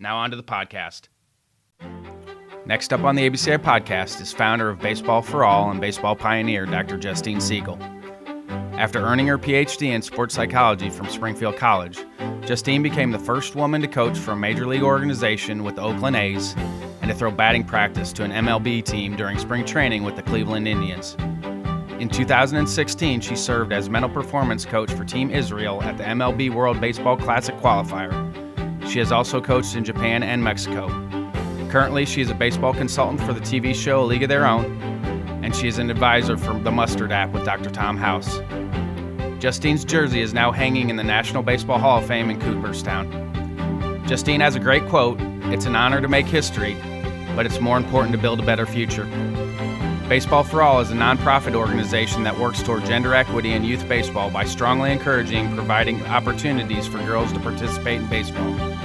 [0.00, 1.08] Now, on to the podcast.
[2.64, 6.66] Next up on the ABCA podcast is founder of Baseball for All and baseball pioneer
[6.66, 6.96] Dr.
[6.96, 7.80] Justine Siegal.
[8.74, 11.98] After earning her PhD in sports psychology from Springfield College,
[12.46, 16.14] Justine became the first woman to coach for a major league organization with the Oakland
[16.14, 16.54] A's
[17.00, 20.68] and to throw batting practice to an MLB team during spring training with the Cleveland
[20.68, 21.16] Indians.
[21.98, 26.80] In 2016, she served as mental performance coach for Team Israel at the MLB World
[26.80, 28.27] Baseball Classic qualifier.
[28.88, 30.88] She has also coached in Japan and Mexico.
[31.68, 34.64] Currently, she is a baseball consultant for the TV show League of Their Own,
[35.44, 37.68] and she is an advisor for the Mustard app with Dr.
[37.68, 38.40] Tom House.
[39.38, 44.04] Justine's jersey is now hanging in the National Baseball Hall of Fame in Cooperstown.
[44.06, 45.18] Justine has a great quote
[45.52, 46.74] It's an honor to make history,
[47.36, 49.04] but it's more important to build a better future.
[50.08, 54.30] Baseball for All is a nonprofit organization that works toward gender equity in youth baseball
[54.30, 58.77] by strongly encouraging providing opportunities for girls to participate in baseball.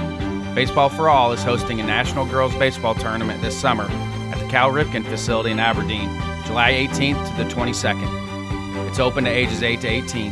[0.54, 4.70] Baseball for All is hosting a national girls baseball tournament this summer at the Cal
[4.70, 6.08] Ripken facility in Aberdeen,
[6.46, 8.86] July 18th to the 22nd.
[8.88, 10.26] It's open to ages 8 to 18.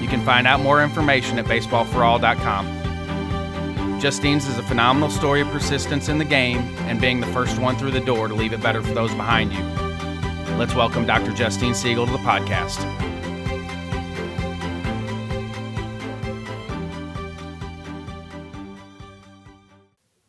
[0.00, 4.00] You can find out more information at baseballforall.com.
[4.00, 7.76] Justine's is a phenomenal story of persistence in the game and being the first one
[7.76, 9.64] through the door to leave it better for those behind you.
[10.58, 11.32] Let's welcome Dr.
[11.32, 12.84] Justine Siegal to the podcast.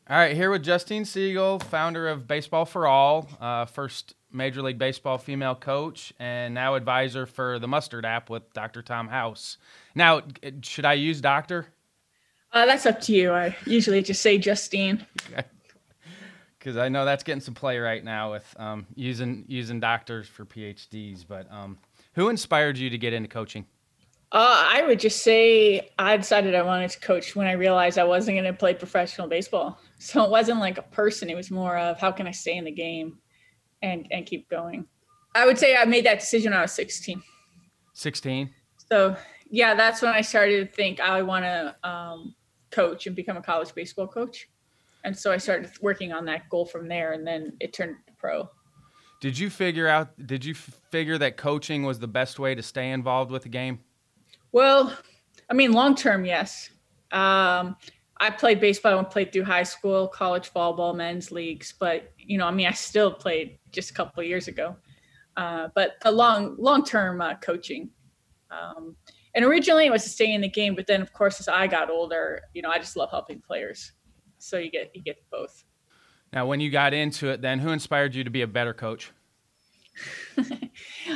[0.07, 4.77] All right, here with Justine Siegal, founder of Baseball for All, uh, first Major League
[4.77, 8.83] Baseball female coach, and now advisor for the Mustard app with Dr.
[8.83, 9.57] Tom House.
[9.95, 10.21] Now,
[10.61, 11.69] should I use doctor?
[12.53, 13.31] Uh, that's up to you.
[13.31, 15.05] I usually just say Justine.
[16.59, 20.45] Because I know that's getting some play right now with um, using using doctors for
[20.45, 21.23] PhDs.
[21.27, 21.77] But um,
[22.15, 23.67] who inspired you to get into coaching?
[24.35, 28.03] Uh, I would just say I decided I wanted to coach when I realized I
[28.03, 29.79] wasn't going to play professional baseball.
[29.97, 32.65] So it wasn't like a person; it was more of how can I stay in
[32.65, 33.17] the game
[33.81, 34.85] and and keep going.
[35.33, 37.23] I would say I made that decision when I was 16.
[37.93, 38.49] 16.
[38.91, 39.15] So
[39.49, 42.35] yeah, that's when I started to think I want to um,
[42.71, 44.49] coach and become a college baseball coach
[45.05, 48.49] and so I started working on that goal from there, and then it turned pro.
[49.21, 50.09] Did you figure out?
[50.25, 53.79] Did you figure that coaching was the best way to stay involved with the game?
[54.55, 54.97] Well,
[55.49, 56.69] I mean, long term, yes.
[57.11, 57.75] Um,
[58.21, 62.37] I played baseball and played through high school, college fall ball, men's leagues, but you
[62.37, 64.77] know, I mean, I still played just a couple of years ago.
[65.35, 67.89] Uh, but the long long term uh, coaching.
[68.49, 68.95] Um,
[69.35, 71.67] and originally it was to stay in the game, but then of course as I
[71.67, 73.91] got older, you know, I just love helping players
[74.37, 75.65] so you get you get both.
[76.31, 79.11] Now, when you got into it, then who inspired you to be a better coach?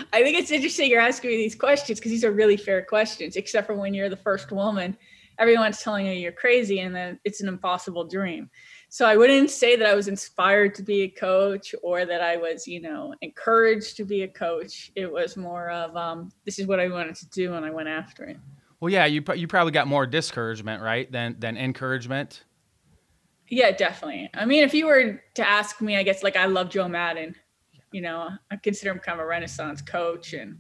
[0.13, 3.35] I think it's interesting you're asking me these questions because these are really fair questions.
[3.35, 4.97] Except for when you're the first woman,
[5.37, 8.49] everyone's telling you you're crazy, and then it's an impossible dream.
[8.89, 12.37] So I wouldn't say that I was inspired to be a coach or that I
[12.37, 14.91] was, you know, encouraged to be a coach.
[14.95, 17.87] It was more of um, this is what I wanted to do, and I went
[17.87, 18.37] after it.
[18.79, 22.43] Well, yeah, you you probably got more discouragement, right, than than encouragement.
[23.49, 24.29] Yeah, definitely.
[24.33, 27.35] I mean, if you were to ask me, I guess like I love Joe Maddon.
[27.91, 30.59] You know, I consider him kind of a renaissance coach, and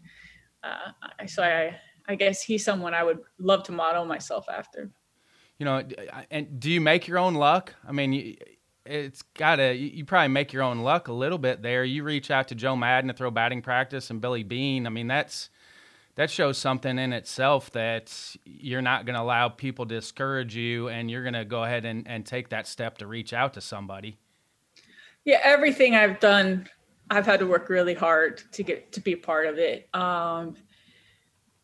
[0.63, 1.75] uh, so I,
[2.07, 4.89] I guess he's someone I would love to model myself after.
[5.57, 5.83] You know,
[6.31, 7.75] and do you make your own luck?
[7.87, 8.37] I mean,
[8.85, 11.83] it's gotta you, you probably make your own luck a little bit there.
[11.83, 14.87] You reach out to Joe Maddon to throw batting practice and Billy Beane.
[14.87, 15.49] I mean, that's
[16.19, 20.89] that shows something in itself that you're not going to allow people to discourage you
[20.89, 23.61] and you're going to go ahead and, and take that step to reach out to
[23.61, 24.17] somebody
[25.23, 26.67] yeah everything i've done
[27.09, 30.55] i've had to work really hard to get to be part of it um,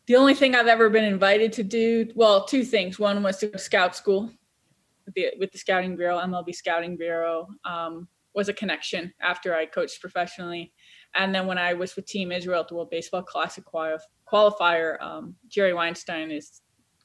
[0.06, 3.56] the only thing i've ever been invited to do well two things one was to
[3.58, 4.30] scout school
[5.04, 9.64] with the, with the scouting bureau mlb scouting bureau um, was a connection after i
[9.64, 10.72] coached professionally
[11.14, 13.64] and then when i was with team israel at the world baseball classic
[14.26, 16.60] qualifier, um, Jerry Weinstein has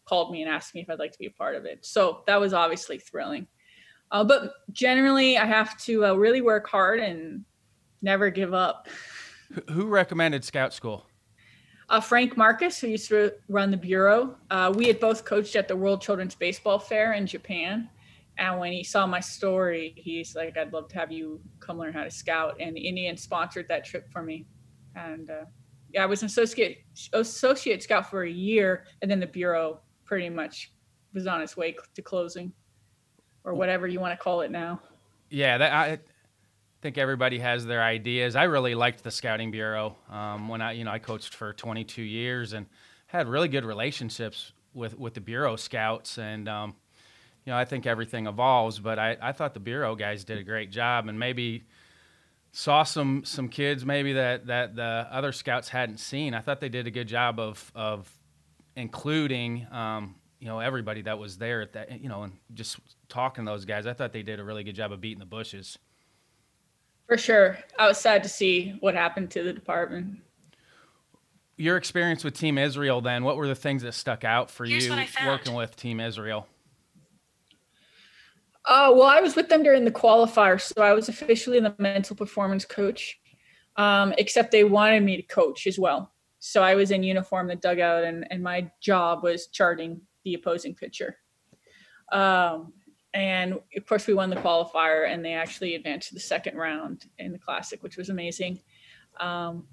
[0.06, 1.86] called me and asked me if I'd like to be a part of it.
[1.86, 3.48] So that was obviously thrilling.
[4.12, 7.46] Uh, but generally, I have to uh, really work hard and
[8.02, 8.88] never give up.
[9.70, 11.06] Who recommended Scout School?
[11.90, 14.36] Uh, Frank Marcus, who used to run the bureau.
[14.50, 17.90] Uh, we had both coached at the World Children's Baseball Fair in Japan.
[18.38, 21.92] And when he saw my story, he's like, I'd love to have you come learn
[21.92, 22.56] how to scout.
[22.62, 24.46] And the Indian sponsored that trip for me.
[24.96, 25.44] And uh,
[26.00, 30.72] I was an associate associate scout for a year, and then the bureau pretty much
[31.14, 32.54] was on its way to closing,
[33.44, 34.82] or whatever you want to call it now.
[35.30, 36.00] Yeah, that, I
[36.82, 38.36] think everybody has their ideas.
[38.36, 42.02] I really liked the scouting bureau um, when I, you know, I coached for 22
[42.02, 42.66] years and
[43.08, 46.76] had really good relationships with with the bureau scouts, and um,
[47.46, 48.80] you know, I think everything evolves.
[48.80, 51.66] But I, I thought the bureau guys did a great job, and maybe
[52.54, 56.34] saw some some kids maybe that that the other scouts hadn't seen.
[56.34, 58.10] I thought they did a good job of of
[58.76, 62.78] including um, you know everybody that was there at that you know and just
[63.10, 63.86] talking to those guys.
[63.86, 65.78] I thought they did a really good job of beating the bushes.
[67.12, 70.20] For sure, I was sad to see what happened to the department.
[71.58, 74.88] Your experience with Team Israel, then, what were the things that stuck out for Here's
[74.88, 76.48] you working with Team Israel?
[78.64, 82.16] Uh, well, I was with them during the qualifier, so I was officially the mental
[82.16, 83.20] performance coach.
[83.76, 86.14] Um, except they wanted me to coach as well.
[86.40, 90.76] So I was in uniform, the dugout, and, and my job was charting the opposing
[90.76, 91.18] pitcher.
[92.14, 92.72] Um,
[93.14, 97.06] and of course, we won the qualifier, and they actually advanced to the second round
[97.20, 98.62] in the classic, which was amazing.
[99.20, 99.68] Um,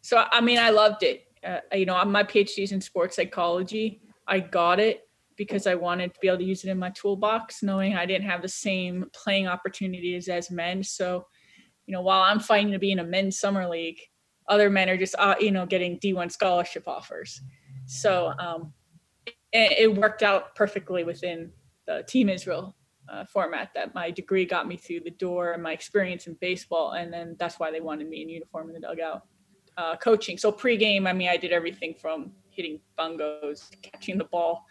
[0.00, 1.26] so, I mean, I loved it.
[1.44, 4.00] Uh, you know, my PhD is in sports psychology.
[4.26, 7.62] I got it because I wanted to be able to use it in my toolbox,
[7.62, 10.82] knowing I didn't have the same playing opportunities as men.
[10.82, 11.26] So,
[11.86, 13.98] you know, while I'm fighting to be in a men's summer league,
[14.48, 17.40] other men are just, uh, you know, getting D1 scholarship offers.
[17.86, 18.72] So um,
[19.52, 21.50] it, it, worked out perfectly within
[21.86, 22.74] the Team Israel
[23.08, 26.92] uh, format that my degree got me through the door and my experience in baseball.
[26.92, 29.22] And then that's why they wanted me in uniform in the dugout.
[29.76, 30.38] Uh, coaching.
[30.38, 34.64] So pregame, I mean, I did everything from hitting fungos, catching the ball,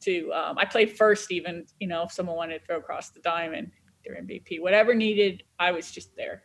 [0.00, 3.20] to um, I played first even you know if someone wanted to throw across the
[3.20, 3.70] diamond
[4.04, 6.42] during BP whatever needed I was just there.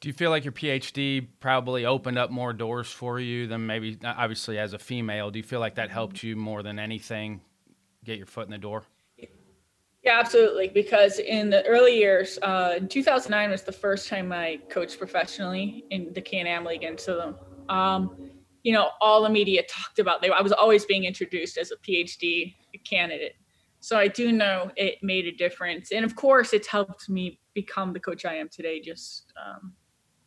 [0.00, 3.98] Do you feel like your PhD probably opened up more doors for you than maybe
[4.04, 5.32] obviously as a female?
[5.32, 7.40] Do you feel like that helped you more than anything
[8.04, 8.84] get your foot in the door?
[10.04, 10.68] Yeah, absolutely.
[10.68, 16.12] Because in the early years, uh, 2009 was the first time I coached professionally in
[16.12, 17.36] the Can-Am League, and so
[17.68, 18.30] um,
[18.62, 20.20] you know, all the media talked about.
[20.22, 22.54] They, I was always being introduced as a PhD
[22.84, 23.34] candidate.
[23.80, 25.92] So I do know it made a difference.
[25.92, 29.72] And of course, it's helped me become the coach I am today, just um,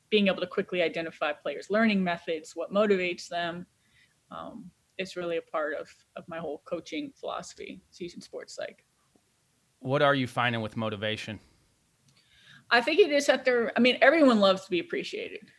[0.10, 3.66] being able to quickly identify players' learning methods, what motivates them.
[4.32, 8.84] Um, it's really a part of, of my whole coaching philosophy, season sports psych.
[9.80, 11.40] What are you finding with motivation?
[12.70, 15.50] I think it is that they're, I mean, everyone loves to be appreciated.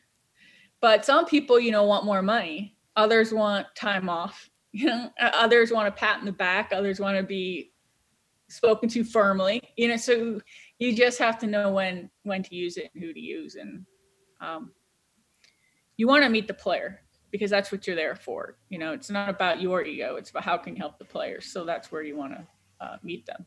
[0.81, 2.77] But some people, you know, want more money.
[2.97, 4.49] Others want time off.
[4.75, 6.73] You know, others want a pat in the back.
[6.73, 7.73] Others want to be
[8.49, 9.61] spoken to firmly.
[9.77, 10.41] You know, so
[10.79, 13.85] you just have to know when when to use it and who to use, and
[14.41, 14.73] um,
[15.99, 17.02] you want to meet the player
[17.33, 18.57] because that's what you're there for.
[18.69, 21.47] You know, it's not about your ego; it's about how can you help the players.
[21.47, 22.47] So that's where you want to
[22.81, 23.45] uh, meet them.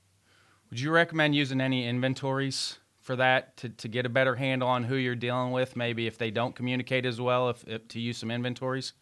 [0.69, 4.83] Would you recommend using any inventories for that to, to get a better handle on
[4.83, 5.75] who you're dealing with?
[5.75, 8.93] Maybe if they don't communicate as well, if, if to use some inventories.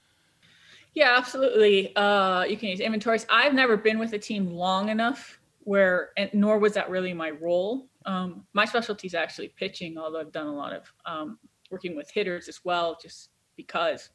[0.94, 1.96] Yeah, absolutely.
[1.96, 3.26] Uh, you can use inventories.
[3.30, 7.32] I've never been with a team long enough where, and nor was that really my
[7.32, 7.88] role.
[8.06, 11.40] Um, my specialty is actually pitching, although I've done a lot of um,
[11.72, 14.10] working with hitters as well, just because.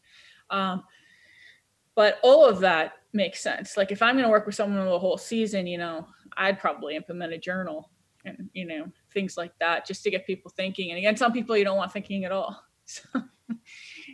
[0.50, 0.84] Um,
[1.94, 3.76] but all of that makes sense.
[3.76, 6.96] Like if I'm going to work with someone the whole season, you know, I'd probably
[6.96, 7.90] implement a journal
[8.24, 10.90] and you know things like that just to get people thinking.
[10.90, 12.62] And again some people you don't want thinking at all.
[12.90, 13.02] So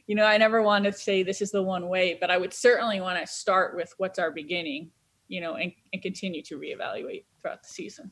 [0.07, 2.53] you know i never want to say this is the one way but i would
[2.53, 4.91] certainly want to start with what's our beginning
[5.29, 8.11] you know and, and continue to reevaluate throughout the season.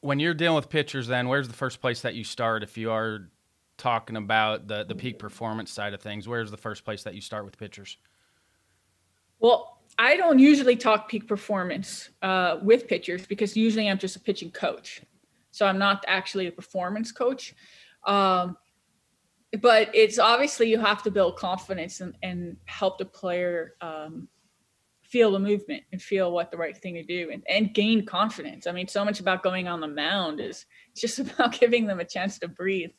[0.00, 2.90] When you're dealing with pitchers, then where's the first place that you start if you
[2.90, 3.30] are
[3.76, 6.28] talking about the the peak performance side of things?
[6.28, 7.96] Where's the first place that you start with pitchers?
[9.40, 14.20] Well, I don't usually talk peak performance uh, with pitchers because usually I'm just a
[14.20, 15.02] pitching coach,
[15.50, 17.54] so I'm not actually a performance coach.
[18.04, 18.56] Um,
[19.60, 24.28] but it's obviously you have to build confidence and, and help the player um,
[25.02, 28.66] feel the movement and feel what the right thing to do and, and gain confidence.
[28.66, 30.66] I mean, so much about going on the mound is
[30.96, 32.90] just about giving them a chance to breathe.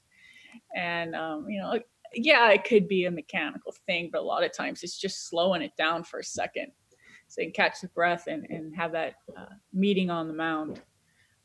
[0.75, 1.79] And, um, you know,
[2.13, 5.61] yeah, it could be a mechanical thing, but a lot of times it's just slowing
[5.61, 6.71] it down for a second
[7.27, 10.81] so you can catch the breath and, and have that uh, meeting on the mound.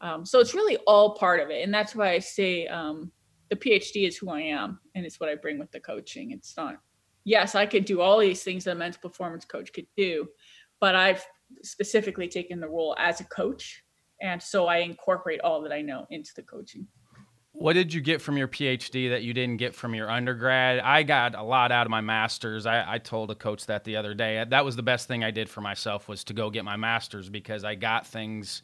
[0.00, 1.64] Um, so it's really all part of it.
[1.64, 3.10] And that's why I say um,
[3.48, 6.30] the PhD is who I am and it's what I bring with the coaching.
[6.30, 6.76] It's not,
[7.24, 10.28] yes, I could do all these things that a mental performance coach could do,
[10.80, 11.24] but I've
[11.62, 13.82] specifically taken the role as a coach.
[14.22, 16.86] And so I incorporate all that I know into the coaching.
[17.52, 20.78] What did you get from your PhD that you didn't get from your undergrad?
[20.78, 22.64] I got a lot out of my master's.
[22.64, 24.44] I, I, told a coach that the other day.
[24.48, 27.28] That was the best thing I did for myself was to go get my master's
[27.28, 28.62] because I got things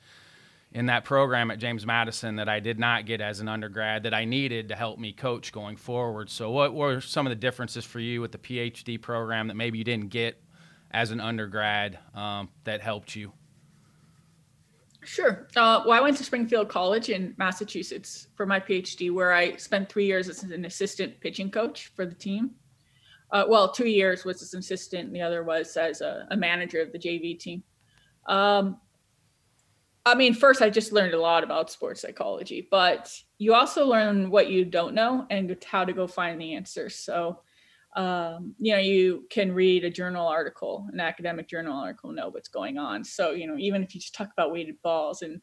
[0.72, 4.14] in that program at James Madison that I did not get as an undergrad that
[4.14, 6.30] I needed to help me coach going forward.
[6.30, 9.78] So, what were some of the differences for you with the PhD program that maybe
[9.78, 10.40] you didn't get
[10.92, 13.32] as an undergrad um, that helped you?
[15.06, 15.46] Sure.
[15.54, 19.88] Uh, well, I went to Springfield College in Massachusetts for my PhD, where I spent
[19.88, 22.50] three years as an assistant pitching coach for the team.
[23.30, 26.36] Uh, well, two years was as an assistant, and the other was as a, a
[26.36, 27.62] manager of the JV team.
[28.26, 28.80] Um,
[30.04, 34.30] I mean, first, I just learned a lot about sports psychology, but you also learn
[34.30, 36.96] what you don't know and how to go find the answers.
[36.96, 37.42] So,
[37.96, 42.48] um, you know, you can read a journal article, an academic journal article, know what's
[42.48, 43.02] going on.
[43.02, 45.40] So, you know, even if you just talk about weighted balls and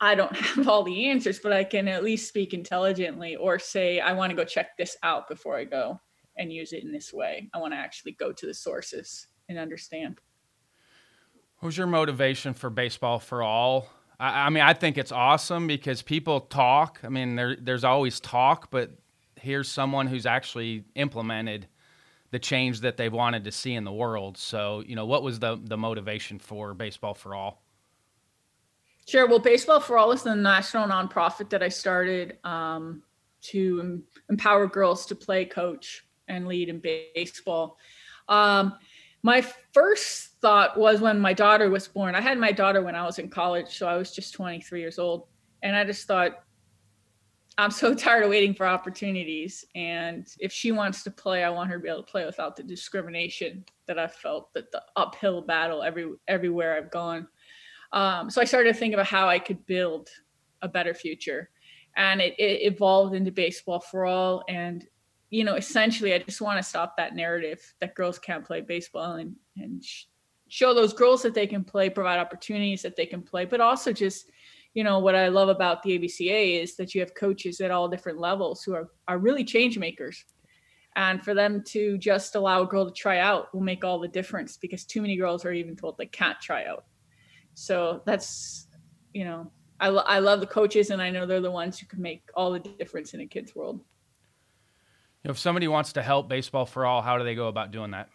[0.00, 4.00] I don't have all the answers, but I can at least speak intelligently or say,
[4.00, 6.00] I want to go check this out before I go
[6.38, 7.50] and use it in this way.
[7.52, 10.18] I want to actually go to the sources and understand.
[11.60, 13.90] Was your motivation for baseball for all?
[14.18, 17.00] I, I, mean, I think it's awesome because people talk.
[17.04, 18.92] I mean, there, there's always talk, but
[19.40, 21.66] here's someone who's actually implemented
[22.30, 24.38] the change that they've wanted to see in the world.
[24.38, 27.62] So, you know, what was the the motivation for baseball for all?
[29.10, 29.26] Sure.
[29.26, 33.02] Well, Baseball for All is the national nonprofit that I started um,
[33.42, 37.76] to empower girls to play, coach, and lead in baseball.
[38.28, 38.76] Um,
[39.22, 42.14] my first thought was when my daughter was born.
[42.14, 44.98] I had my daughter when I was in college, so I was just 23 years
[44.98, 45.26] old.
[45.62, 46.44] And I just thought,
[47.58, 49.64] I'm so tired of waiting for opportunities.
[49.74, 52.56] And if she wants to play, I want her to be able to play without
[52.56, 57.28] the discrimination that I felt that the uphill battle every everywhere I've gone.
[57.92, 60.08] Um, so I started to think about how I could build
[60.62, 61.50] a better future.
[61.96, 64.44] And it, it evolved into baseball for all.
[64.48, 64.86] And
[65.30, 69.14] you know, essentially, I just want to stop that narrative that girls can't play baseball
[69.14, 70.04] and and sh-
[70.50, 73.92] show those girls that they can play, provide opportunities that they can play, but also
[73.92, 74.30] just,
[74.74, 77.88] you know, what I love about the ABCA is that you have coaches at all
[77.88, 80.24] different levels who are are really change makers,
[80.96, 84.08] and for them to just allow a girl to try out will make all the
[84.08, 86.84] difference because too many girls are even told they can't try out.
[87.54, 88.68] So that's,
[89.12, 89.50] you know,
[89.80, 92.22] I, lo- I love the coaches and I know they're the ones who can make
[92.34, 93.80] all the difference in a kid's world.
[95.22, 97.70] You know, if somebody wants to help Baseball for All, how do they go about
[97.70, 98.08] doing that?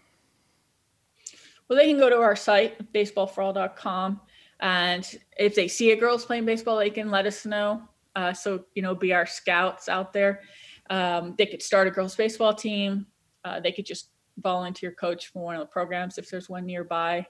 [1.67, 4.21] Well, they can go to our site, baseballforall.com.
[4.59, 5.05] And
[5.37, 7.81] if they see a girls playing baseball, they can let us know.
[8.15, 10.41] Uh, so, you know, be our scouts out there.
[10.89, 13.07] Um, they could start a girls baseball team.
[13.43, 17.25] Uh, they could just volunteer coach for one of the programs if there's one nearby.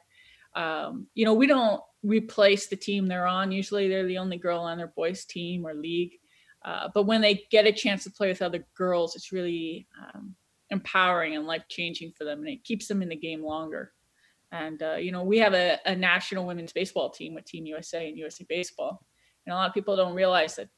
[0.56, 3.52] Um, you know, we don't replace the team they're on.
[3.52, 6.14] Usually they're the only girl on their boys team or league.
[6.64, 10.36] Uh, but when they get a chance to play with other girls, it's really um,
[10.72, 13.94] empowering and life changing for them, and it keeps them in the game longer.
[14.52, 18.08] And uh, you know, we have a, a, national women's baseball team with Team USA
[18.08, 19.04] and USA Baseball,
[19.46, 20.70] and a lot of people don't realize that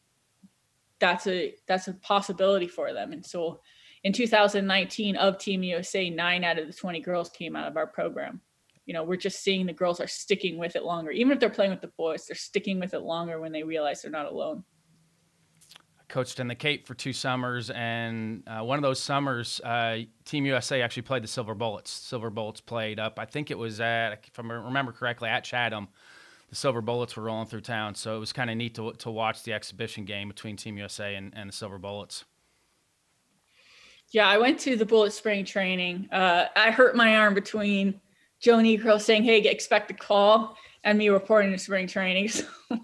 [1.00, 3.12] that's a that's a possibility for them.
[3.12, 3.60] And so,
[4.04, 7.88] in 2019, of Team USA, nine out of the 20 girls came out of our
[7.88, 8.42] program.
[8.86, 11.50] You know, we're just seeing the girls are sticking with it longer, even if they're
[11.50, 12.26] playing with the boys.
[12.26, 14.64] They're sticking with it longer when they realize they're not alone
[16.08, 20.46] coached in the Cape for two summers, and uh, one of those summers, uh, Team
[20.46, 21.92] USA actually played the Silver Bullets.
[21.92, 25.88] Silver Bullets played up, I think it was at, if I remember correctly, at Chatham.
[26.50, 29.12] The Silver Bullets were rolling through town, so it was kind of neat to, to
[29.12, 32.24] watch the exhibition game between Team USA and, and the Silver Bullets.
[34.12, 36.08] Yeah, I went to the Bullet Spring training.
[36.12, 38.00] Uh, I hurt my arm between
[38.40, 42.30] Joe Niekro saying, "Hey, expect a call," and me reporting to spring training.
[42.70, 42.80] So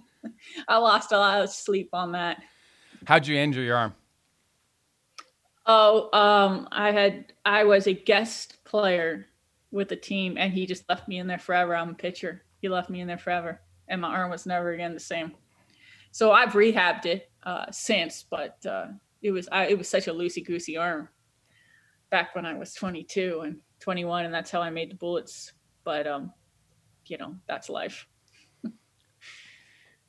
[0.68, 2.42] I lost a lot of sleep on that.
[3.06, 3.96] How'd you injure your arm?
[5.66, 9.28] Oh, um, I had I was a guest player
[9.72, 11.76] with the team, and he just left me in there forever.
[11.76, 12.44] I'm a pitcher.
[12.62, 15.34] He left me in there forever, and my arm was never again the same.
[16.12, 18.88] So I've rehabbed it uh, since, but uh,
[19.22, 21.10] it was I, it was such a loosey goosey arm
[22.10, 25.54] back when I was 22 and 21, and that's how I made the bullets.
[25.84, 26.32] But um,
[27.08, 28.06] you know, that's life.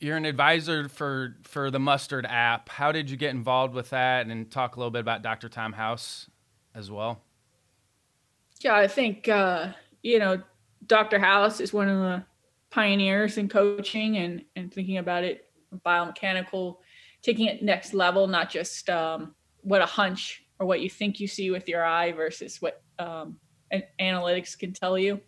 [0.01, 2.69] You're an advisor for for the Mustard app.
[2.69, 4.27] How did you get involved with that?
[4.27, 5.49] And talk a little bit about Dr.
[5.49, 6.29] Tom House
[6.75, 7.23] as well.
[8.61, 9.73] Yeah, I think uh,
[10.03, 10.43] you know
[10.87, 11.19] Dr.
[11.19, 12.25] House is one of the
[12.71, 15.51] pioneers in coaching and and thinking about it
[15.85, 16.77] biomechanical,
[17.23, 21.27] taking it next level, not just um, what a hunch or what you think you
[21.27, 23.37] see with your eye versus what um,
[24.01, 25.21] analytics can tell you.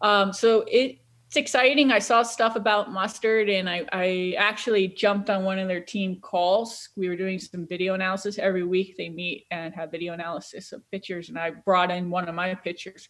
[0.00, 0.98] Um, so it
[1.34, 1.90] it's exciting.
[1.90, 6.20] I saw stuff about mustard and I, I actually jumped on one of their team
[6.20, 6.90] calls.
[6.94, 8.94] We were doing some video analysis every week.
[8.96, 11.30] They meet and have video analysis of pictures.
[11.30, 13.08] And I brought in one of my pictures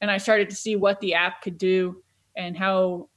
[0.00, 2.04] and I started to see what the app could do
[2.36, 3.08] and how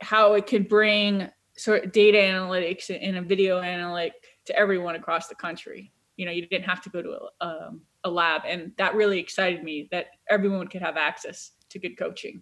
[0.00, 4.12] how it could bring sort of data analytics and a video analytic
[4.44, 5.92] to everyone across the country.
[6.16, 8.42] You know, you didn't have to go to a, um, a lab.
[8.46, 12.40] And that really excited me that everyone could have access to good coaching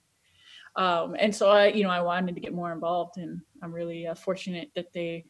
[0.76, 4.06] um, and so I, you know, I wanted to get more involved, and I'm really
[4.06, 5.24] uh, fortunate that they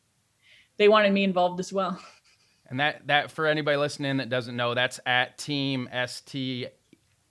[0.77, 2.01] they wanted me involved as well.
[2.71, 6.69] And that that for anybody listening that doesn't know, that's at Team ST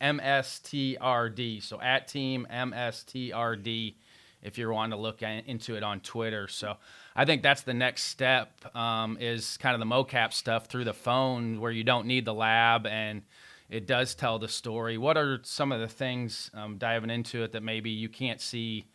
[0.01, 1.63] MSTRD.
[1.63, 3.95] So at Team MSTRD,
[4.41, 6.47] if you're wanting to look into it on Twitter.
[6.47, 6.77] So
[7.15, 10.93] I think that's the next step um, is kind of the mocap stuff through the
[10.93, 13.21] phone where you don't need the lab and
[13.69, 14.97] it does tell the story.
[14.97, 18.85] What are some of the things um, diving into it that maybe you can't see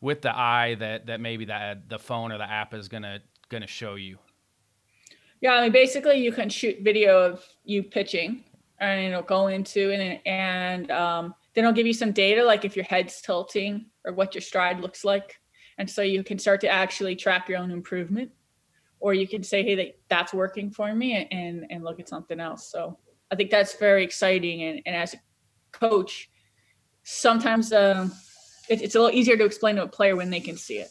[0.00, 3.66] with the eye that that maybe that the phone or the app is gonna gonna
[3.66, 4.18] show you?
[5.40, 8.44] Yeah, I mean, basically, you can shoot video of you pitching,
[8.78, 12.76] and it'll go into it, and um, then it'll give you some data, like if
[12.76, 15.40] your head's tilting or what your stride looks like,
[15.78, 18.30] and so you can start to actually track your own improvement,
[19.00, 22.38] or you can say, hey, that, that's working for me, and and look at something
[22.38, 22.70] else.
[22.70, 22.96] So
[23.32, 24.62] I think that's very exciting.
[24.62, 25.16] And, and as a
[25.72, 26.30] coach,
[27.02, 28.12] sometimes um,
[28.68, 30.90] it, it's a little easier to explain to a player when they can see it.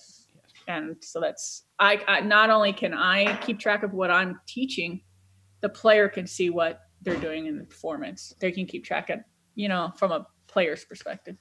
[0.67, 5.01] And so that's I, I not only can I keep track of what I'm teaching,
[5.61, 8.33] the player can see what they're doing in the performance.
[8.39, 9.19] They can keep track of,
[9.53, 11.37] you know, from a player's perspective.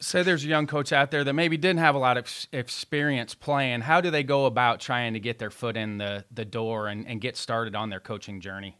[0.00, 3.34] Say there's a young coach out there that maybe didn't have a lot of experience
[3.34, 3.80] playing.
[3.80, 7.06] How do they go about trying to get their foot in the, the door and,
[7.06, 8.76] and get started on their coaching journey?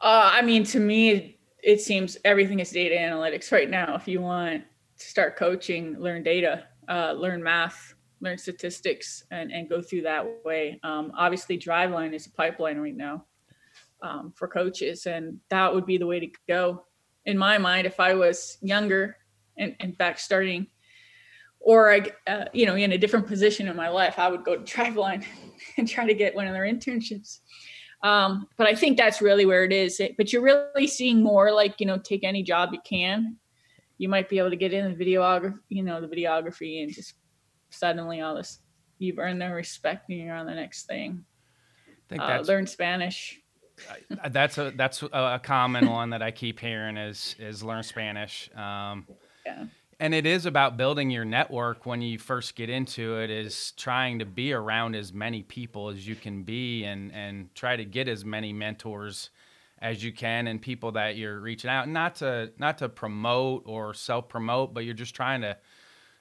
[0.00, 3.94] Uh, I mean, to me, it seems everything is data analytics right now.
[3.94, 4.64] If you want
[4.98, 10.26] to start coaching, learn data, uh, learn math, learn statistics, and, and go through that
[10.44, 10.80] way.
[10.82, 13.26] Um, obviously, Driveline is a pipeline right now
[14.02, 16.84] um, for coaches, and that would be the way to go.
[17.26, 19.18] In my mind, if I was younger
[19.58, 20.66] and in fact starting,
[21.60, 24.56] or I, uh, you know, in a different position in my life, I would go
[24.56, 25.24] to Driveline
[25.76, 27.40] and try to get one of their internships.
[28.02, 30.00] Um, but I think that's really where it is.
[30.16, 33.36] But you're really seeing more like, you know, take any job you can.
[33.98, 37.14] You might be able to get in the videography, you know, the videography and just
[37.68, 38.60] suddenly all this,
[38.98, 41.24] you've earned their respect and you're on the next thing.
[41.86, 43.38] I think uh, learn Spanish.
[44.30, 48.50] that's a, that's a common one that I keep hearing is, is learn Spanish.
[48.56, 49.06] Um,
[49.44, 49.64] yeah
[50.00, 54.18] and it is about building your network when you first get into it is trying
[54.18, 58.08] to be around as many people as you can be and and try to get
[58.08, 59.30] as many mentors
[59.80, 63.94] as you can and people that you're reaching out not to not to promote or
[63.94, 65.56] self promote but you're just trying to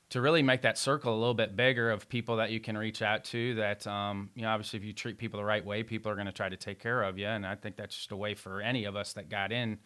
[0.10, 3.02] to really make that circle a little bit bigger of people that you can reach
[3.02, 6.12] out to that um, you know obviously if you treat people the right way people
[6.12, 8.16] are going to try to take care of you and i think that's just a
[8.18, 9.80] way for any of us that got in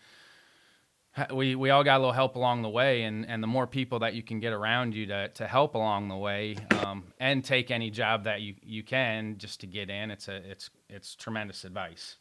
[1.34, 4.00] we we all got a little help along the way, and and the more people
[4.00, 7.72] that you can get around you to to help along the way, um, and take
[7.72, 11.66] any job that you you can just to get in, it's a it's it's tremendous
[11.66, 12.18] advice.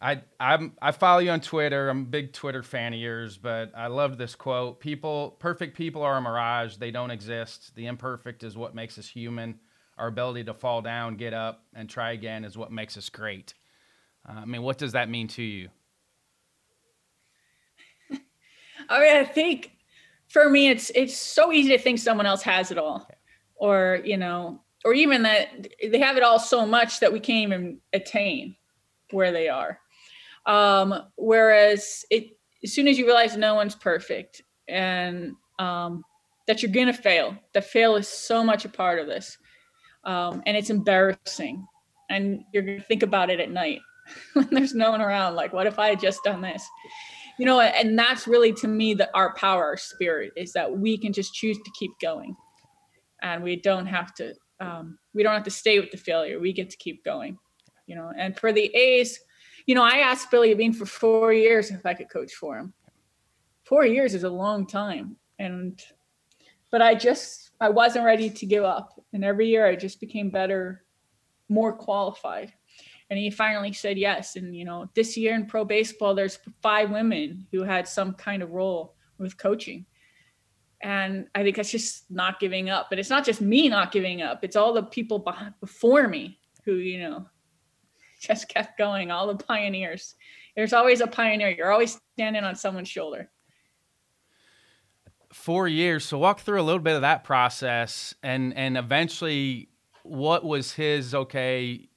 [0.00, 1.88] I I'm I follow you on Twitter.
[1.88, 6.02] I'm a big Twitter fan of yours, but I love this quote: "People, perfect people
[6.02, 6.76] are a mirage.
[6.76, 7.74] They don't exist.
[7.76, 9.60] The imperfect is what makes us human.
[9.96, 13.54] Our ability to fall down, get up, and try again is what makes us great."
[14.28, 15.68] Uh, I mean, what does that mean to you?
[18.88, 19.72] I mean, I think
[20.28, 23.08] for me, it's it's so easy to think someone else has it all,
[23.56, 27.52] or you know, or even that they have it all so much that we can't
[27.52, 28.56] even attain
[29.10, 29.78] where they are.
[30.46, 36.04] Um, whereas it, as soon as you realize no one's perfect, and um,
[36.46, 37.36] that you're gonna fail.
[37.52, 39.38] That fail is so much a part of this,
[40.04, 41.66] um, and it's embarrassing.
[42.10, 43.80] And you're gonna think about it at night
[44.34, 45.36] when there's no one around.
[45.36, 46.66] Like, what if I had just done this?
[47.38, 50.96] You know, and that's really to me that our power, our spirit, is that we
[50.96, 52.36] can just choose to keep going,
[53.22, 54.34] and we don't have to.
[54.60, 56.38] Um, we don't have to stay with the failure.
[56.38, 57.38] We get to keep going.
[57.86, 59.18] You know, and for the A's,
[59.66, 62.72] you know, I asked Billy Beane for four years if I could coach for him.
[63.64, 65.80] Four years is a long time, and
[66.70, 69.00] but I just I wasn't ready to give up.
[69.12, 70.84] And every year I just became better,
[71.48, 72.52] more qualified.
[73.10, 74.36] And he finally said yes.
[74.36, 78.42] And you know, this year in pro baseball, there's five women who had some kind
[78.42, 79.86] of role with coaching.
[80.82, 82.88] And I think that's just not giving up.
[82.90, 84.40] But it's not just me not giving up.
[84.42, 87.26] It's all the people behind, before me who, you know,
[88.20, 90.14] just kept going, all the pioneers.
[90.56, 91.50] There's always a pioneer.
[91.50, 93.30] You're always standing on someone's shoulder
[95.34, 96.04] four years.
[96.04, 99.68] So walk through a little bit of that process, and and eventually,
[100.02, 101.88] what was his okay?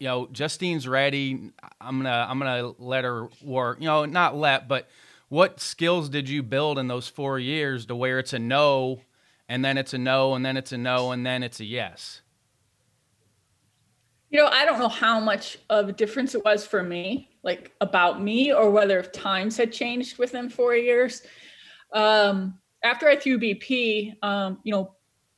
[0.00, 1.52] You know, Justine's ready.
[1.78, 3.80] I'm gonna I'm gonna let her work.
[3.80, 4.88] You know, not let, but
[5.28, 9.02] what skills did you build in those four years to where it's a no,
[9.46, 12.22] and then it's a no, and then it's a no, and then it's a yes?
[14.30, 17.72] You know, I don't know how much of a difference it was for me, like
[17.82, 21.22] about me, or whether if times had changed within four years
[21.92, 24.94] um, after I threw BP, um, you know,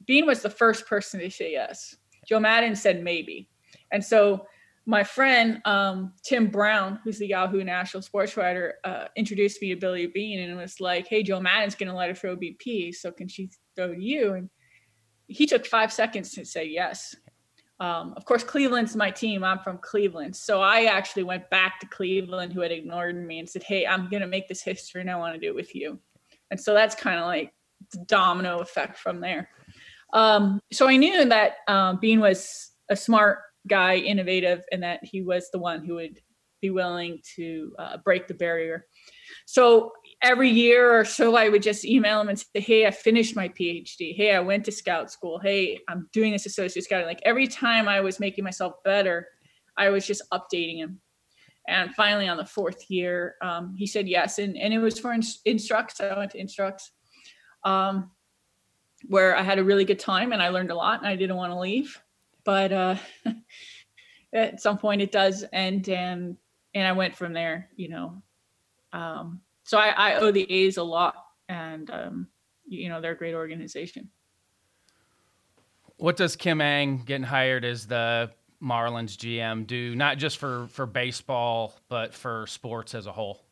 [0.06, 1.96] Beane was the first person to say yes.
[2.28, 3.48] Joe Maddon said maybe.
[3.90, 4.46] And so
[4.84, 9.80] my friend um, Tim Brown, who's the Yahoo National sports writer, uh, introduced me to
[9.80, 13.12] Billy Beane and was like, "Hey, Joe Maddon's going to let her throw BP, so
[13.12, 14.50] can she throw to you?" And
[15.28, 17.14] he took five seconds to say yes.
[17.78, 19.44] Um, of course, Cleveland's my team.
[19.44, 23.48] I'm from Cleveland, so I actually went back to Cleveland, who had ignored me, and
[23.48, 25.74] said, "Hey, I'm going to make this history, and I want to do it with
[25.74, 26.00] you."
[26.50, 27.52] And so that's kind of like
[27.92, 29.48] the domino effect from there.
[30.12, 35.22] Um, so I knew that um, Beane was a smart guy, innovative, and that he
[35.22, 36.20] was the one who would
[36.60, 38.86] be willing to uh, break the barrier.
[39.46, 43.36] So every year or so, I would just email him and say, Hey, I finished
[43.36, 44.14] my PhD.
[44.14, 45.40] Hey, I went to scout school.
[45.40, 47.06] Hey, I'm doing this associate scouting.
[47.06, 49.28] Like every time I was making myself better,
[49.76, 51.00] I was just updating him.
[51.68, 55.12] And finally, on the fourth year, um, he said yes, and and it was for
[55.44, 56.00] Instructs.
[56.00, 56.90] I went to Instructs,
[57.64, 58.10] um,
[59.06, 61.36] where I had a really good time and I learned a lot, and I didn't
[61.36, 62.00] want to leave,
[62.44, 62.96] but uh,
[64.32, 66.36] at some point it does, and and
[66.74, 67.68] and I went from there.
[67.76, 68.22] You know,
[68.92, 71.14] um, so I, I owe the A's a lot,
[71.48, 72.26] and um,
[72.66, 74.10] you know they're a great organization.
[75.96, 78.30] What does Kim Ng getting hired as the
[78.62, 83.44] Marlins GM do, not just for for baseball, but for sports as a whole?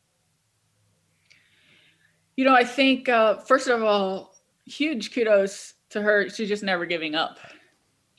[2.37, 6.29] You know, I think uh, first of all, huge kudos to her.
[6.31, 7.39] She's just never giving up.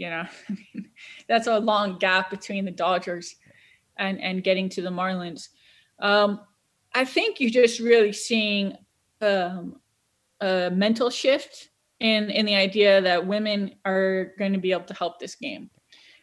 [0.02, 0.26] You know,
[1.28, 3.36] that's a long gap between the Dodgers
[3.98, 5.50] and and getting to the Marlins.
[6.00, 6.42] Um,
[6.96, 8.76] I think you're just really seeing
[9.22, 9.80] um,
[10.42, 14.96] a mental shift in in the idea that women are going to be able to
[14.96, 15.70] help this game.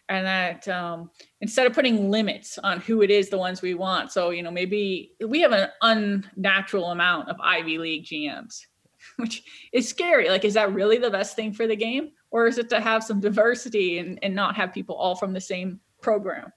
[0.09, 1.11] And that um,
[1.41, 4.51] instead of putting limits on who it is the ones we want so you know
[4.51, 8.65] maybe we have an unnatural amount of ivy league gms
[9.17, 10.29] which is scary.
[10.31, 13.03] Like is that really the best thing for the game or is it to have
[13.03, 16.53] some diversity and, and not have people all from the same program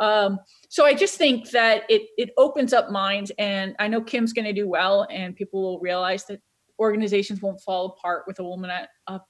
[0.00, 4.32] um, so i just think that it it opens up minds and i know kim's
[4.32, 6.40] going to do well and people will realize that
[6.78, 9.26] organizations won't fall apart with a woman at up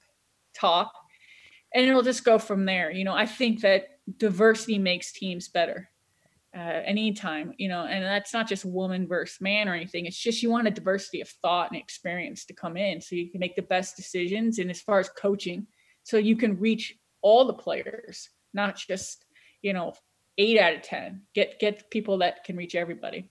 [0.53, 0.91] top
[1.73, 2.91] and it'll just go from there.
[2.91, 5.89] You know, I think that diversity makes teams better
[6.57, 10.05] uh, anytime, you know, and that's not just woman versus man or anything.
[10.05, 13.29] It's just you want a diversity of thought and experience to come in so you
[13.29, 14.57] can make the best decisions.
[14.57, 15.67] And as far as coaching,
[16.03, 19.25] so you can reach all the players, not just,
[19.61, 19.93] you know,
[20.37, 21.21] eight out of 10.
[21.35, 23.29] Get, get people that can reach everybody.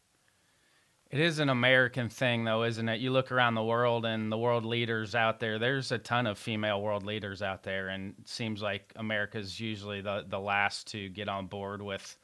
[1.11, 3.01] It is an American thing, though, isn't it?
[3.01, 6.37] You look around the world and the world leaders out there, there's a ton of
[6.37, 11.09] female world leaders out there, and it seems like America's usually the, the last to
[11.09, 12.17] get on board with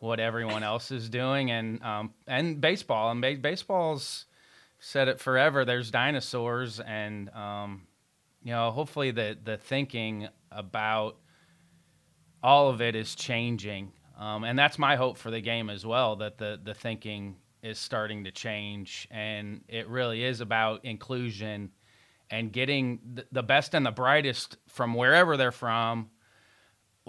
[0.00, 1.50] what everyone else is doing.
[1.50, 4.26] And, um, and baseball, and ba- baseball's
[4.78, 7.86] said it forever there's dinosaurs, and, um,
[8.42, 11.16] you know, hopefully the, the thinking about
[12.42, 13.92] all of it is changing.
[14.18, 17.78] Um, and that's my hope for the game as well that the, the thinking is
[17.78, 21.70] starting to change, and it really is about inclusion
[22.30, 23.00] and getting
[23.32, 26.08] the best and the brightest from wherever they're from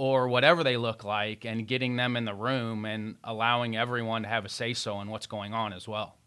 [0.02, 4.28] or whatever they look like and getting them in the room and allowing everyone to
[4.28, 6.18] have a say so in what's going on as well.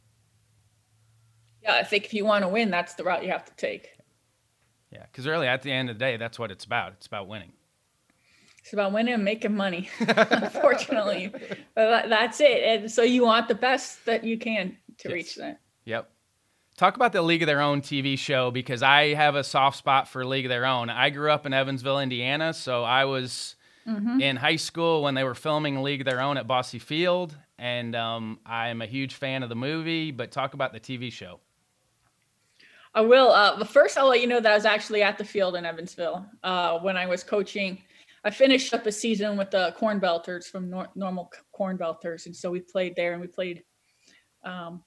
[1.61, 3.89] Yeah, I think if you want to win, that's the route you have to take.
[4.93, 6.93] Yeah, because really, at the end of the day, that's what it's about.
[6.93, 7.51] It's about winning.
[8.61, 11.33] It's about winning and making money, unfortunately.
[11.75, 12.63] but that's it.
[12.63, 15.13] And so you want the best that you can to yes.
[15.13, 15.59] reach that.
[15.85, 16.09] Yep.
[16.77, 20.07] Talk about the League of Their Own TV show because I have a soft spot
[20.07, 20.91] for League of Their Own.
[20.91, 24.21] I grew up in Evansville, Indiana, so I was mm-hmm.
[24.21, 27.95] in high school when they were filming League of Their Own at Bosse Field, and
[27.95, 30.11] um, I'm a huge fan of the movie.
[30.11, 31.41] But talk about the TV show.
[32.95, 33.31] I will.
[33.31, 35.67] Uh, but first, I'll let you know that I was actually at the field in
[35.67, 37.83] Evansville uh, when I was coaching.
[38.25, 42.35] I finished up a season with the Corn Belters from nor- normal Corn Belters, and
[42.35, 43.65] so we played there, and we played
[44.45, 44.83] um,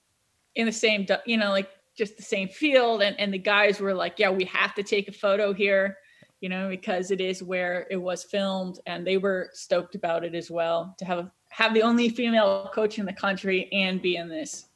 [0.56, 3.94] in the same, you know, like just the same field and, and the guys were
[3.94, 5.98] like yeah we have to take a photo here
[6.42, 10.36] you know because it is where it was filmed and they were stoked about it
[10.36, 14.28] as well to have have the only female coach in the country and be in
[14.28, 14.68] this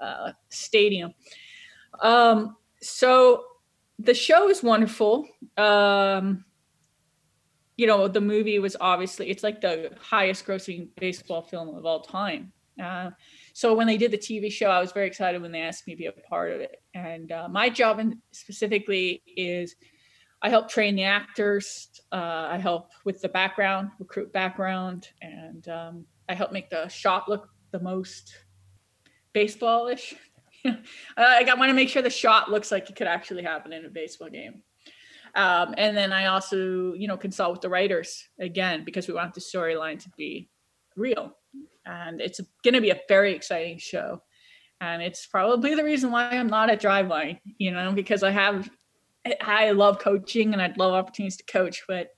[0.00, 1.12] uh, stadium.
[2.00, 3.44] Um, so
[3.98, 5.26] the show is wonderful.
[5.56, 6.44] Um,
[7.76, 12.00] you know the movie was obviously it's like the highest grossing baseball film of all
[12.00, 12.52] time.
[12.82, 13.10] Uh,
[13.54, 15.94] so when they did the TV show, I was very excited when they asked me
[15.94, 16.80] to be a part of it.
[16.94, 19.74] And uh, my job in specifically is
[20.42, 21.88] I help train the actors.
[22.12, 27.28] Uh, I help with the background, recruit background, and um, I help make the shot
[27.28, 28.34] look the most
[29.34, 30.14] baseballish.
[31.16, 33.90] I want to make sure the shot looks like it could actually happen in a
[33.90, 34.62] baseball game.
[35.34, 39.34] Um, and then I also, you know, consult with the writers again because we want
[39.34, 40.48] the storyline to be
[40.96, 41.36] real
[41.86, 44.22] and it's going to be a very exciting show
[44.80, 48.68] and it's probably the reason why i'm not at driveline you know because i have
[49.40, 52.10] i love coaching and i'd love opportunities to coach but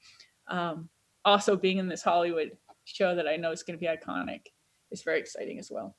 [0.49, 0.88] um,
[1.25, 2.51] also being in this hollywood
[2.85, 4.40] show that i know is going to be iconic
[4.90, 5.96] is very exciting as well.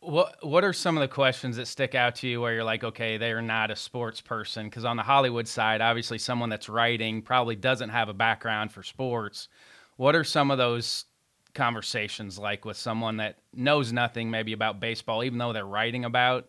[0.00, 2.84] What what are some of the questions that stick out to you where you're like
[2.84, 4.66] okay they're not a sports person?
[4.66, 8.84] Because on the hollywood side obviously someone that's writing probably doesn't have a background for
[8.84, 9.48] sports.
[9.96, 11.06] What are some of those
[11.54, 16.48] conversations like with someone that knows nothing maybe about baseball, even though they're writing about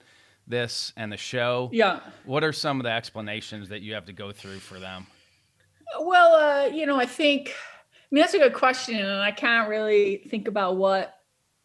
[0.49, 1.69] this and the show?
[1.71, 2.01] Yeah.
[2.25, 5.07] What are some of the explanations that you have to go through for them?
[6.01, 8.97] Well, uh, you know, I think, I mean, that's a good question.
[8.97, 11.19] And I can't really think about what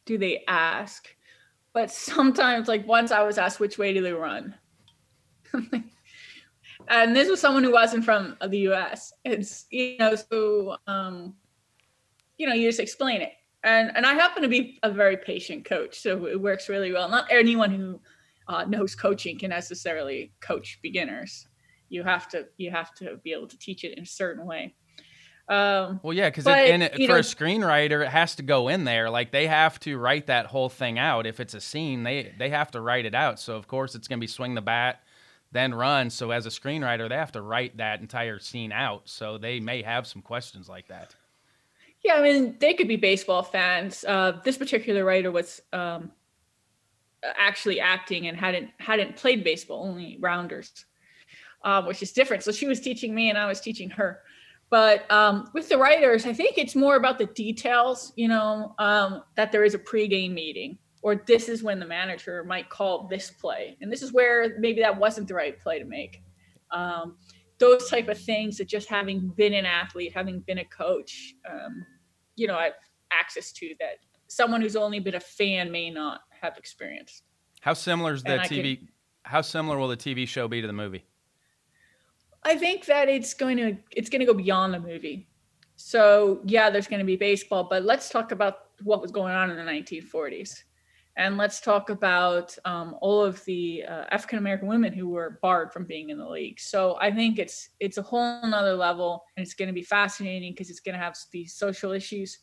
[0.05, 1.09] do they ask.
[1.73, 4.55] But sometimes, like once I was asked, which way do they run?
[6.89, 9.13] and this was someone who wasn't from the US.
[9.25, 11.35] It's, you know, so, um,
[12.39, 13.33] you know, you just explain it.
[13.65, 17.09] And and I happen to be a very patient coach, so it works really well.
[17.09, 17.99] Not anyone who
[18.49, 21.47] uh, knows coaching can necessarily coach beginners.
[21.89, 24.75] You have to you have to be able to teach it in a certain way.
[25.47, 29.11] Um, well, yeah, because for know, a screenwriter, it has to go in there.
[29.11, 31.27] Like they have to write that whole thing out.
[31.27, 33.39] If it's a scene, they they have to write it out.
[33.39, 35.03] So of course, it's going to be swing the bat,
[35.53, 36.09] then run.
[36.09, 39.03] So as a screenwriter, they have to write that entire scene out.
[39.05, 41.15] So they may have some questions like that.
[42.03, 44.05] Yeah, I mean, they could be baseball fans.
[44.07, 46.11] Uh, this particular writer was um,
[47.37, 50.85] actually acting and hadn't hadn't played baseball, only rounders,
[51.65, 52.43] uh, which is different.
[52.43, 54.21] So she was teaching me, and I was teaching her.
[54.71, 58.13] But um, with the writers, I think it's more about the details.
[58.17, 62.45] You know, um, that there is a pregame meeting, or this is when the manager
[62.45, 65.85] might call this play, and this is where maybe that wasn't the right play to
[65.85, 66.23] make.
[66.71, 67.17] Um,
[67.59, 71.87] those type of things that just having been an athlete, having been a coach, um,
[72.37, 72.73] you know, I have
[73.13, 77.23] access to that someone who's only been a fan may not have experienced.
[77.61, 78.79] How similar is the TV?
[78.79, 78.89] Can,
[79.23, 81.05] how similar will the TV show be to the movie?
[82.43, 85.29] I think that it's going to it's going to go beyond the movie.
[85.77, 89.51] So yeah, there's going to be baseball, but let's talk about what was going on
[89.51, 90.63] in the 1940s
[91.17, 95.73] and let's talk about um, all of the uh, African American women who were barred
[95.73, 96.59] from being in the league.
[96.59, 100.53] So I think it's it's a whole nother level, and it's going to be fascinating
[100.53, 102.41] because it's going to have these social issues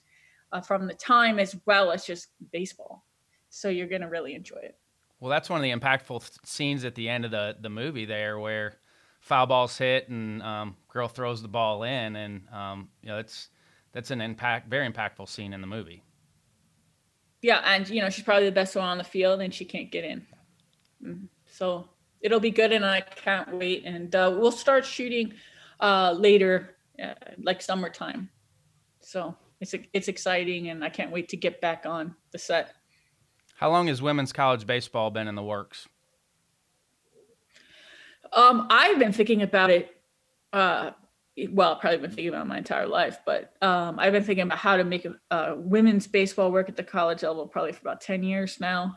[0.54, 3.06] uh, from the time as well as just baseball.
[3.52, 4.78] So you're going to really enjoy it.
[5.20, 8.40] Well, that's one of the impactful scenes at the end of the the movie there,
[8.40, 8.80] where
[9.20, 13.50] foul ball's hit and um, girl throws the ball in, and um, you know that's
[13.92, 16.04] that's an impact, very impactful scene in the movie
[17.42, 19.92] yeah, and you know she's probably the best one on the field, and she can't
[19.92, 20.26] get in.
[21.04, 21.26] Mm-hmm.
[21.48, 21.90] So
[22.22, 23.84] it'll be good, and I can't wait.
[23.86, 25.34] And uh, we'll start shooting
[25.80, 28.30] uh, later, uh, like summertime.
[29.00, 32.74] So it's it's exciting, and I can't wait to get back on the set.
[33.62, 35.88] How long has women's college baseball been in the works?
[38.34, 39.96] Um, I've been thinking about it
[40.52, 40.92] uh,
[41.52, 44.78] well, probably been thinking about my entire life, but um, I've been thinking about how
[44.78, 48.60] to make uh, women's baseball work at the college level probably for about 10 years
[48.60, 48.96] now.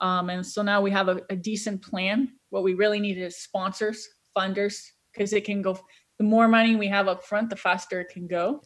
[0.00, 3.36] Um, and so now we have a, a, decent plan What we really need is
[3.36, 5.78] sponsors, funders, because it can go.
[6.18, 8.62] The more money we have up front, the faster it can go.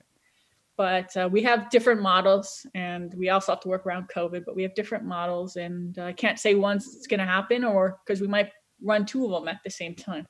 [0.78, 4.44] But uh, we have different models, and we also have to work around COVID.
[4.46, 7.98] But we have different models, and I can't say once it's going to happen, or
[8.06, 10.26] because we might run two of them at the same time.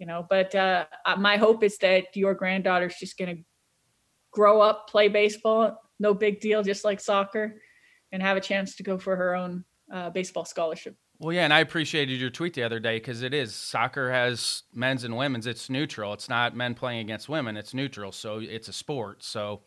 [0.00, 3.42] You know, but uh, uh my hope is that your granddaughter's just going to
[4.32, 7.62] grow up, play baseball, no big deal, just like soccer,
[8.10, 10.96] and have a chance to go for her own uh, baseball scholarship.
[11.20, 14.64] Well, yeah, and I appreciated your tweet the other day because it is soccer has
[14.74, 15.46] men's and women's.
[15.46, 16.12] It's neutral.
[16.12, 17.56] It's not men playing against women.
[17.56, 18.10] It's neutral.
[18.10, 19.22] So it's a sport.
[19.22, 19.62] So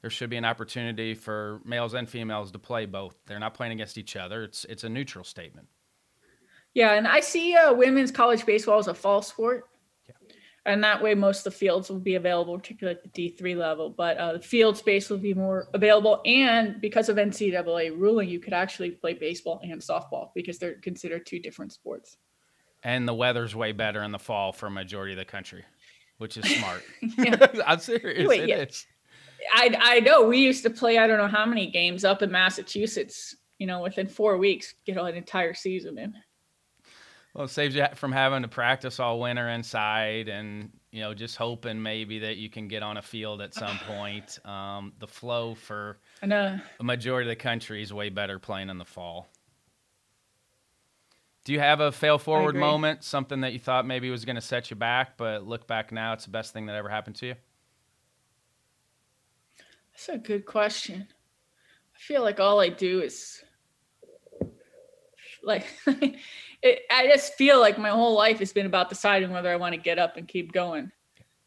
[0.00, 3.16] there should be an opportunity for males and females to play both.
[3.26, 4.42] They're not playing against each other.
[4.42, 5.68] It's it's a neutral statement.
[6.74, 9.64] Yeah, and I see uh, women's college baseball as a fall sport
[10.66, 13.90] and that way most of the fields will be available particularly at the d3 level
[13.90, 16.20] but uh, the field space will be more available.
[16.24, 21.26] And because of ncaa ruling you could actually play baseball and softball because they're considered
[21.26, 22.16] two different sports.
[22.82, 25.64] And the weather's way better in the fall for a majority of the country
[26.18, 26.82] which is smart.
[27.66, 28.56] I'm serious Wait, it yeah.
[28.56, 28.86] is.
[29.54, 32.30] I, I know we used to play i don't know how many games up in
[32.30, 36.14] massachusetts you know within four weeks get an entire season in
[37.34, 41.36] well, it saves you from having to practice all winter inside, and you know, just
[41.36, 44.38] hoping maybe that you can get on a field at some point.
[44.44, 45.98] Um, the flow for
[46.80, 49.28] a majority of the country is way better playing in the fall.
[51.44, 54.42] Do you have a fail forward moment, something that you thought maybe was going to
[54.42, 57.26] set you back, but look back now, it's the best thing that ever happened to
[57.28, 57.34] you?
[59.92, 61.08] That's a good question.
[61.94, 63.42] I feel like all I do is
[65.42, 65.66] like
[66.62, 69.74] it, I just feel like my whole life has been about deciding whether I want
[69.74, 70.90] to get up and keep going.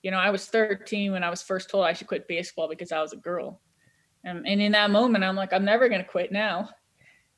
[0.02, 2.92] You know, I was 13 when I was first told I should quit baseball because
[2.92, 3.62] I was a girl.
[4.26, 6.70] And, and in that moment, I'm like, I'm never going to quit now.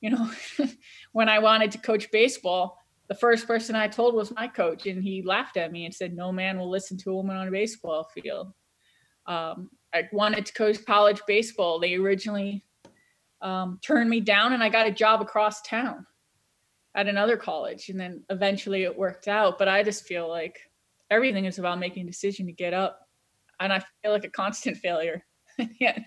[0.02, 0.32] You know,
[1.12, 5.04] when I wanted to coach baseball, the first person I told was my coach, and
[5.04, 7.52] he laughed at me and said, No man will listen to a woman on a
[7.52, 8.52] baseball field.
[9.28, 11.80] Um, I wanted to coach college baseball.
[11.80, 12.63] They originally
[13.41, 16.06] um, turned me down, and I got a job across town
[16.95, 19.60] at another college and then eventually it worked out.
[19.60, 20.60] But i just feel like
[21.12, 23.08] everything is about making a decision to get up
[23.60, 25.23] and i feel like a constant failure.
[25.79, 26.03] Yet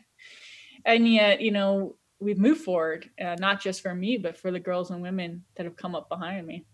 [0.84, 4.60] and yet you know we've moved forward uh, not just for me but for the
[4.60, 6.64] girls and women that have come up behind me.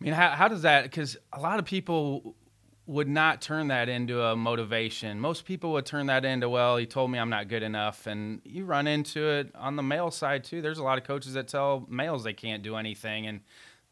[0.00, 2.36] I mean how, how does that because a lot of people
[2.86, 5.18] would not turn that into a motivation.
[5.18, 8.06] Most people would turn that into, well, he told me I'm not good enough.
[8.06, 10.60] And you run into it on the male side too.
[10.60, 13.40] There's a lot of coaches that tell males they can't do anything and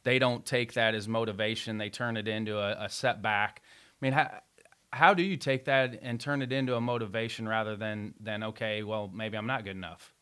[0.04, 1.78] they don't take that as motivation.
[1.78, 3.62] They turn it into a, a setback.
[3.64, 4.30] I mean, how,
[4.92, 8.82] how do you take that and turn it into a motivation rather than, than, okay,
[8.82, 10.12] well, maybe I'm not good enough?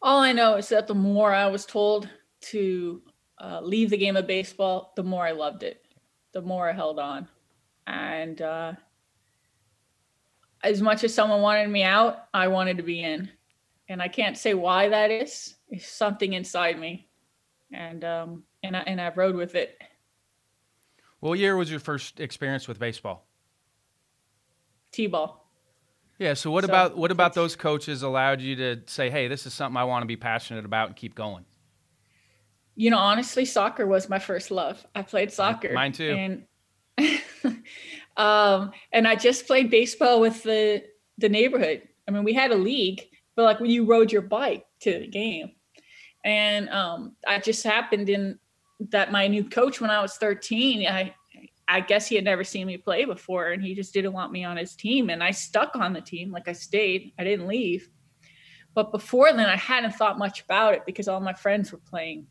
[0.00, 2.08] All I know is that the more I was told
[2.40, 3.02] to
[3.40, 5.87] uh, leave the game of baseball, the more I loved it
[6.38, 7.26] the more I held on.
[7.88, 8.74] And uh,
[10.62, 13.28] as much as someone wanted me out, I wanted to be in.
[13.88, 15.56] And I can't say why that is.
[15.68, 17.08] It's something inside me.
[17.72, 19.82] And um, and I and I rode with it.
[21.20, 23.26] What year was your first experience with baseball?
[24.92, 25.44] T-ball.
[26.18, 26.34] Yeah.
[26.34, 29.52] So what so about what about those coaches allowed you to say, "Hey, this is
[29.52, 31.44] something I want to be passionate about and keep going"?
[32.78, 34.86] You know, honestly, soccer was my first love.
[34.94, 35.72] I played soccer.
[35.72, 36.44] Mine too.
[36.96, 37.62] And
[38.16, 40.84] um, and I just played baseball with the
[41.18, 41.82] the neighborhood.
[42.06, 43.02] I mean, we had a league,
[43.34, 45.50] but like when you rode your bike to the game,
[46.24, 48.38] and um, I just happened in
[48.90, 51.12] that my new coach when I was 13, I
[51.66, 54.44] I guess he had never seen me play before, and he just didn't want me
[54.44, 56.30] on his team, and I stuck on the team.
[56.30, 57.90] Like I stayed, I didn't leave.
[58.72, 62.28] But before then, I hadn't thought much about it because all my friends were playing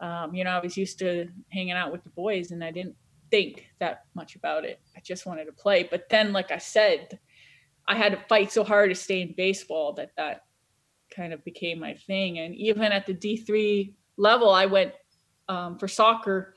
[0.00, 2.94] um, you know, I was used to hanging out with the boys and I didn't
[3.30, 4.80] think that much about it.
[4.96, 5.88] I just wanted to play.
[5.90, 7.18] But then, like I said,
[7.86, 10.44] I had to fight so hard to stay in baseball that that
[11.14, 12.38] kind of became my thing.
[12.38, 14.92] And even at the D3 level, I went
[15.48, 16.54] um, for soccer.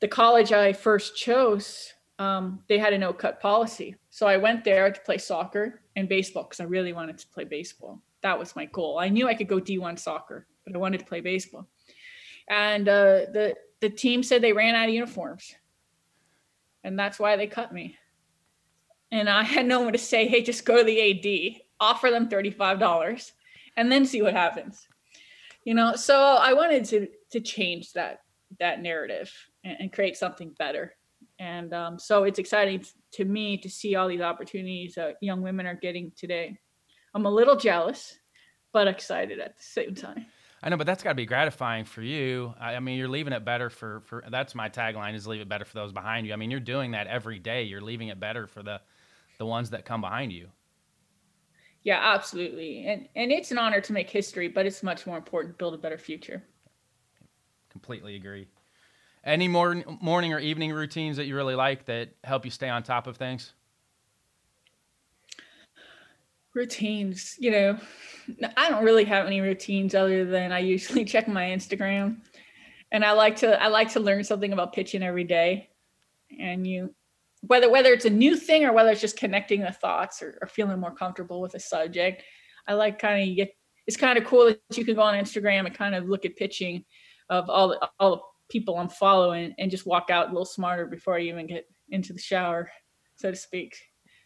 [0.00, 3.96] The college I first chose, um, they had a no cut policy.
[4.10, 7.44] So I went there to play soccer and baseball because I really wanted to play
[7.44, 8.02] baseball.
[8.22, 8.98] That was my goal.
[8.98, 11.66] I knew I could go D1 soccer, but I wanted to play baseball
[12.52, 15.54] and uh, the the team said they ran out of uniforms,
[16.84, 17.96] and that's why they cut me.
[19.10, 22.28] And I had no one to say, "Hey, just go to the AD, offer them
[22.28, 23.32] thirty five dollars,
[23.76, 24.86] and then see what happens."
[25.64, 28.20] You know, so I wanted to to change that
[28.60, 29.32] that narrative
[29.64, 30.94] and, and create something better.
[31.38, 35.66] And um, so it's exciting to me to see all these opportunities that young women
[35.66, 36.58] are getting today.
[37.14, 38.18] I'm a little jealous,
[38.74, 40.26] but excited at the same time.
[40.62, 42.54] I know, but that's got to be gratifying for you.
[42.60, 44.22] I, I, mean, you're leaving it better for for.
[44.30, 46.32] That's my tagline: is leave it better for those behind you.
[46.32, 47.64] I mean, you're doing that every day.
[47.64, 48.80] You're leaving it better for the
[49.38, 50.48] the ones that come behind you.
[51.82, 52.86] Yeah, absolutely.
[52.86, 55.74] And and it's an honor to make history, but it's much more important to build
[55.74, 56.44] a better future.
[57.70, 58.46] Completely agree.
[59.24, 62.82] Any more morning or evening routines that you really like that help you stay on
[62.82, 63.52] top of things?
[66.54, 67.78] Routines, you know,
[68.56, 72.18] I don't really have any routines other than I usually check my Instagram.
[72.90, 75.70] And I like to I like to learn something about pitching every day.
[76.38, 76.94] And you
[77.42, 80.48] whether whether it's a new thing or whether it's just connecting the thoughts or, or
[80.48, 82.22] feeling more comfortable with a subject
[82.66, 83.52] i like kind of get
[83.86, 86.36] it's kind of cool that you can go on instagram and kind of look at
[86.36, 86.84] pitching
[87.28, 90.86] of all the all the people i'm following and just walk out a little smarter
[90.86, 92.70] before i even get into the shower
[93.16, 93.76] so to speak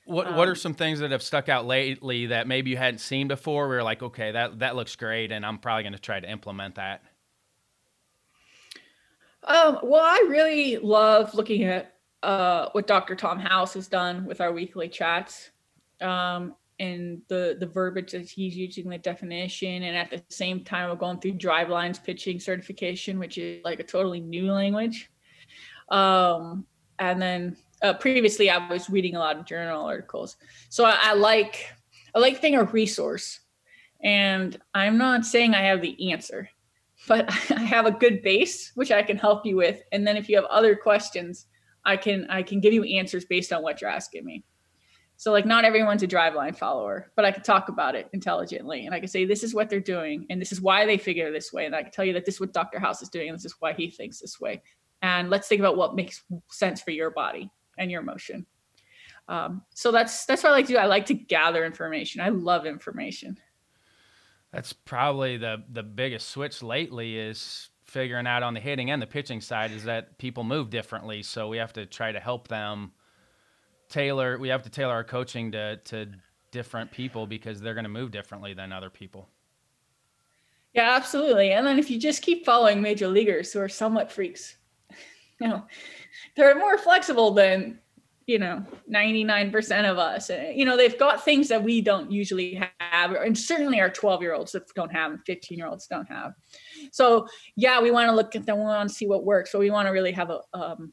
[0.06, 3.00] what What are um, some things that have stuck out lately that maybe you hadn't
[3.00, 3.68] seen before?
[3.68, 6.76] Where like, okay, that that looks great, and I'm probably going to try to implement
[6.76, 7.02] that.
[9.42, 13.14] Um, well, I really love looking at uh, what Dr.
[13.14, 15.50] Tom House has done with our weekly chats
[16.00, 20.88] um, and the the verbiage that he's using, the definition, and at the same time,
[20.88, 25.10] we're going through Drivelines pitching certification, which is like a totally new language.
[25.88, 26.64] Um,
[26.98, 27.56] and then
[27.86, 30.36] uh, previously, I was reading a lot of journal articles,
[30.68, 31.66] so I, I like
[32.16, 33.40] I like thing a resource.
[34.02, 36.48] And I'm not saying I have the answer,
[37.06, 39.82] but I have a good base which I can help you with.
[39.92, 41.46] And then if you have other questions,
[41.84, 44.44] I can I can give you answers based on what you're asking me.
[45.18, 48.94] So like not everyone's a driveline follower, but I can talk about it intelligently and
[48.94, 51.52] I can say this is what they're doing and this is why they figure this
[51.52, 52.78] way and I can tell you that this is what Dr.
[52.78, 54.62] House is doing and this is why he thinks this way.
[55.02, 58.46] And let's think about what makes sense for your body and your emotion.
[59.28, 60.78] Um, so that's that's what I like to do.
[60.78, 62.20] I like to gather information.
[62.20, 63.38] I love information.
[64.52, 69.06] That's probably the the biggest switch lately is figuring out on the hitting and the
[69.06, 71.22] pitching side is that people move differently.
[71.22, 72.92] So we have to try to help them
[73.88, 74.38] tailor.
[74.38, 76.06] We have to tailor our coaching to to
[76.52, 79.28] different people because they're going to move differently than other people.
[80.72, 81.52] Yeah, absolutely.
[81.52, 84.56] And then if you just keep following major leaguers who are somewhat freaks,
[85.40, 85.64] you know,
[86.36, 87.78] they're more flexible than
[88.26, 90.30] you know 99% of us.
[90.30, 94.34] You know they've got things that we don't usually have and certainly our 12 year
[94.34, 96.32] olds don't have and 15 year olds don't have.
[96.92, 99.58] So yeah we want to look at them we want to see what works so
[99.58, 100.92] we want to really have a um,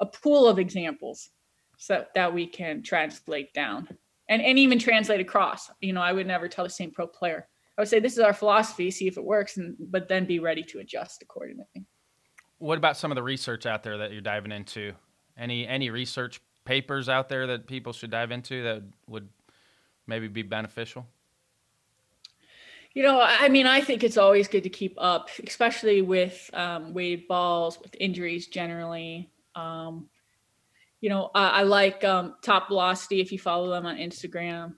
[0.00, 1.30] a pool of examples
[1.76, 3.86] so that we can translate down
[4.28, 5.70] and and even translate across.
[5.80, 7.48] You know i would never tell the same pro player.
[7.76, 10.38] I would say this is our philosophy see if it works and but then be
[10.38, 11.66] ready to adjust accordingly
[12.58, 14.92] what about some of the research out there that you're diving into
[15.36, 19.28] any any research papers out there that people should dive into that would
[20.06, 21.06] maybe be beneficial?
[22.94, 26.94] You know, I mean, I think it's always good to keep up, especially with um,
[26.94, 29.30] weighted balls, with injuries generally.
[29.56, 30.08] Um,
[31.00, 34.74] you know, I, I like um, Top Velocity if you follow them on Instagram.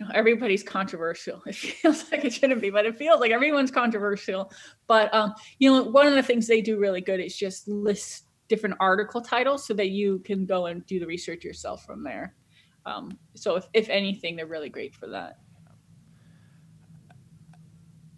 [0.00, 1.42] You know, everybody's controversial.
[1.46, 4.50] It feels like it shouldn't be, but it feels like everyone's controversial.
[4.86, 8.24] But um, you know, one of the things they do really good is just list
[8.48, 12.34] different article titles so that you can go and do the research yourself from there.
[12.86, 15.38] Um, so if, if anything, they're really great for that.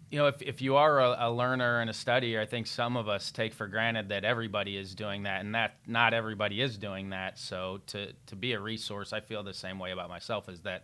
[0.09, 2.95] You know, if, if you are a, a learner and a studier, I think some
[2.95, 6.77] of us take for granted that everybody is doing that, and that not everybody is
[6.77, 7.37] doing that.
[7.37, 10.49] So to to be a resource, I feel the same way about myself.
[10.49, 10.83] Is that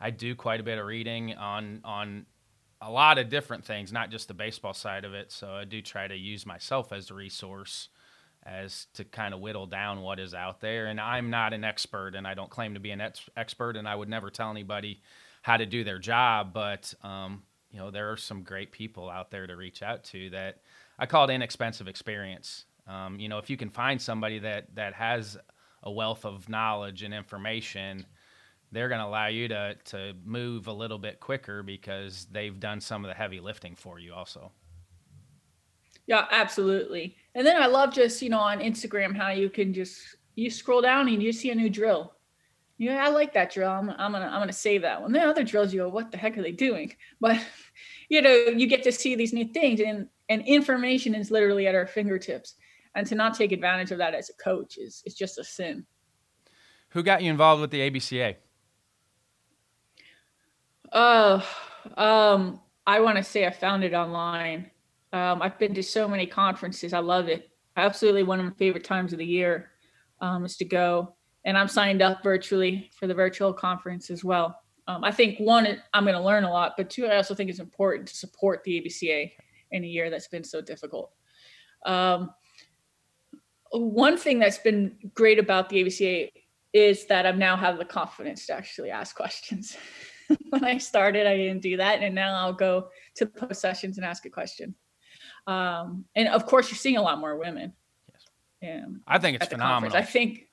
[0.00, 2.26] I do quite a bit of reading on on
[2.80, 5.30] a lot of different things, not just the baseball side of it.
[5.30, 7.90] So I do try to use myself as a resource
[8.44, 10.86] as to kind of whittle down what is out there.
[10.86, 13.86] And I'm not an expert, and I don't claim to be an ex- expert, and
[13.86, 15.02] I would never tell anybody
[15.42, 16.54] how to do their job.
[16.54, 20.30] But um, you know, there are some great people out there to reach out to
[20.30, 20.62] that
[20.98, 22.64] I call it inexpensive experience.
[22.86, 25.36] Um, you know, if you can find somebody that that has
[25.82, 28.06] a wealth of knowledge and information,
[28.72, 32.80] they're going to allow you to to move a little bit quicker because they've done
[32.80, 34.52] some of the heavy lifting for you, also.
[36.06, 37.16] Yeah, absolutely.
[37.34, 40.80] And then I love just, you know, on Instagram how you can just you scroll
[40.80, 42.14] down and you see a new drill.
[42.78, 43.70] Yeah, I like that drill.
[43.70, 45.12] I'm, I'm gonna I'm gonna save that one.
[45.12, 46.94] The other drills, you go, what the heck are they doing?
[47.20, 47.38] But
[48.08, 51.74] you know, you get to see these new things, and and information is literally at
[51.74, 52.54] our fingertips.
[52.96, 55.84] And to not take advantage of that as a coach is is just a sin.
[56.90, 58.36] Who got you involved with the ABCA?
[60.92, 61.40] Uh,
[61.96, 64.70] um, I want to say I found it online.
[65.12, 66.92] Um, I've been to so many conferences.
[66.92, 67.50] I love it.
[67.76, 69.70] Absolutely one of my favorite times of the year
[70.20, 71.14] um, is to go.
[71.44, 74.60] And I'm signed up virtually for the virtual conference as well.
[74.86, 77.48] Um, I think one, I'm going to learn a lot, but two, I also think
[77.48, 79.30] it's important to support the ABCA
[79.70, 81.12] in a year that's been so difficult.
[81.86, 82.34] Um,
[83.70, 86.32] one thing that's been great about the ABCA
[86.72, 89.76] is that I now have the confidence to actually ask questions.
[90.50, 93.96] when I started, I didn't do that, and now I'll go to the post sessions
[93.96, 94.74] and ask a question.
[95.46, 97.72] Um, and of course, you're seeing a lot more women.
[98.62, 98.84] Yes.
[98.84, 99.96] Um, I think it's phenomenal.
[99.96, 100.48] I think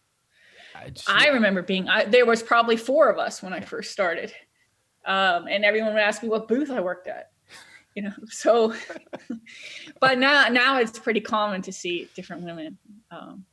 [0.75, 3.91] I, just, I remember being I, there was probably four of us when I first
[3.91, 4.33] started,
[5.05, 7.31] um, and everyone would ask me what booth I worked at.
[7.95, 8.73] You know, so
[9.99, 12.77] but now now it's pretty common to see different women,
[13.11, 13.45] um,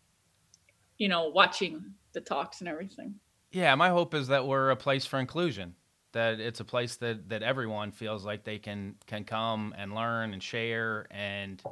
[0.98, 3.14] you know, watching the talks and everything.
[3.50, 5.74] Yeah, my hope is that we're a place for inclusion.
[6.14, 10.32] That it's a place that that everyone feels like they can can come and learn
[10.32, 11.62] and share and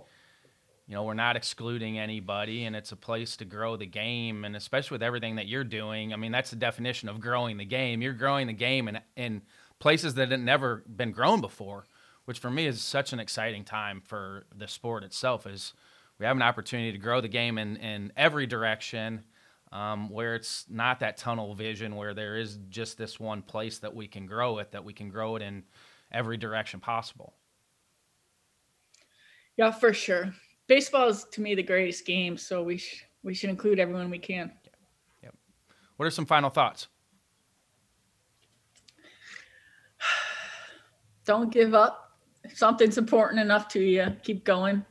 [0.93, 4.45] you know, we're not excluding anybody and it's a place to grow the game.
[4.45, 7.65] And especially with everything that you're doing, I mean, that's the definition of growing the
[7.65, 8.03] game.
[8.03, 9.43] You're growing the game in, in
[9.79, 11.87] places that had never been grown before,
[12.25, 15.73] which for me is such an exciting time for the sport itself is
[16.19, 19.25] we have an opportunity to grow the game in, in every direction
[19.73, 23.95] um, where it's not that tunnel vision where there is just this one place that
[23.95, 25.65] we can grow it, that we can grow it in
[26.13, 27.35] every direction possible.
[29.57, 30.33] Yeah, for sure
[30.73, 34.19] baseball is to me the greatest game, so we sh- we should include everyone we
[34.19, 34.51] can.
[35.23, 35.35] Yep.
[35.97, 36.89] What are some final thoughts?
[41.27, 42.19] Don't give up.
[42.45, 44.83] If something's important enough to you, keep going.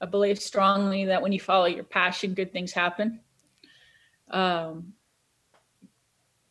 [0.00, 3.20] I believe strongly that when you follow your passion, good things happen.
[4.30, 4.92] Um,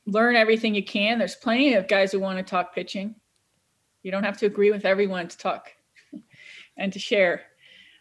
[0.05, 1.19] learn everything you can.
[1.19, 3.15] There's plenty of guys who want to talk pitching.
[4.03, 5.71] You don't have to agree with everyone to talk
[6.77, 7.43] and to share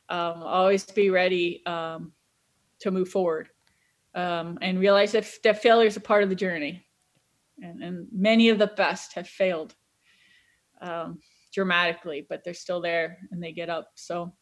[0.08, 2.12] um, always be ready um,
[2.80, 3.48] to move forward
[4.14, 6.84] um, and realize that, that failure is a part of the journey.
[7.62, 9.74] And, and many of the best have failed
[10.80, 11.18] um,
[11.52, 13.90] dramatically, but they're still there and they get up.
[13.94, 14.32] So,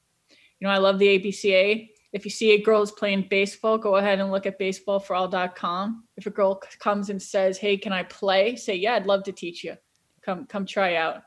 [0.58, 1.88] you know, I love the ABCA.
[2.14, 6.04] If you see a girl is playing baseball, go ahead and look at baseballforall.com.
[6.16, 9.32] If a girl comes and says, "Hey, can I play?" Say, "Yeah, I'd love to
[9.32, 9.76] teach you.
[10.24, 11.22] Come, come try out."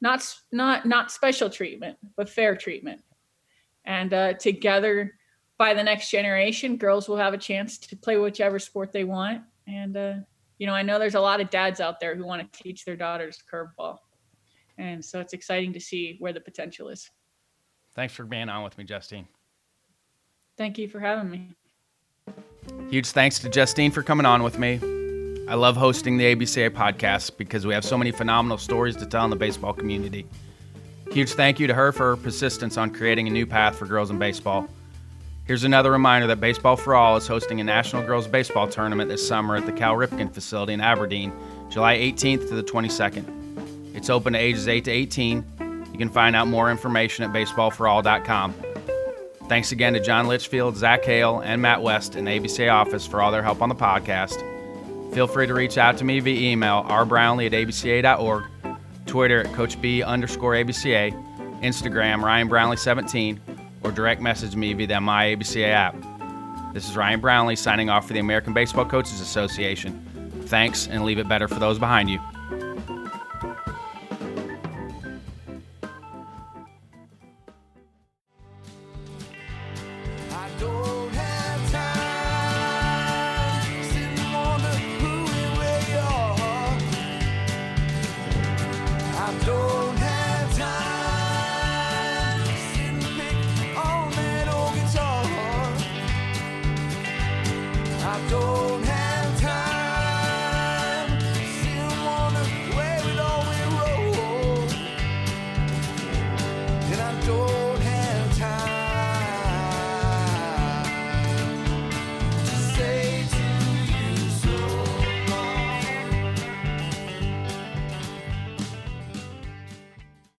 [0.00, 3.02] Not, not, not special treatment, but fair treatment
[3.84, 5.14] and uh, together
[5.58, 9.42] by the next generation girls will have a chance to play whichever sport they want
[9.66, 10.14] and uh,
[10.58, 12.84] you know i know there's a lot of dads out there who want to teach
[12.84, 13.98] their daughters curveball
[14.78, 17.10] and so it's exciting to see where the potential is
[17.94, 19.26] thanks for being on with me justine
[20.60, 21.48] thank you for having me
[22.90, 24.78] huge thanks to justine for coming on with me
[25.48, 29.24] i love hosting the abca podcast because we have so many phenomenal stories to tell
[29.24, 30.26] in the baseball community
[31.10, 34.10] Huge thank you to her for her persistence on creating a new path for girls
[34.10, 34.68] in baseball.
[35.44, 39.26] Here's another reminder that Baseball for All is hosting a National Girls Baseball Tournament this
[39.26, 41.32] summer at the Cal Ripken facility in Aberdeen,
[41.68, 43.96] July 18th to the 22nd.
[43.96, 45.44] It's open to ages 8 to 18.
[45.92, 48.54] You can find out more information at baseballforall.com.
[49.50, 53.20] Thanks again to John Litchfield, Zach Hale, and Matt West in the ABCA office for
[53.20, 54.38] all their help on the podcast.
[55.12, 58.44] Feel free to reach out to me via email, rbrownlee at abca.org
[59.06, 61.10] Twitter at Coach B underscore ABCA,
[61.62, 63.40] Instagram Ryan Brownlee 17,
[63.82, 65.96] or direct message me via the My ABCA app.
[66.72, 70.00] This is Ryan Brownlee signing off for the American Baseball Coaches Association.
[70.46, 72.20] Thanks, and leave it better for those behind you.